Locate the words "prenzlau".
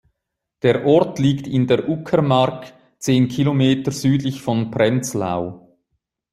4.71-5.77